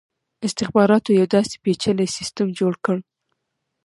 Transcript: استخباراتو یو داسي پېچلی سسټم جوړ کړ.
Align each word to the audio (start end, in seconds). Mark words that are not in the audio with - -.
استخباراتو 0.45 1.09
یو 1.19 1.25
داسي 1.35 1.55
پېچلی 1.63 2.07
سسټم 2.17 2.47
جوړ 2.59 2.73
کړ. 2.85 2.97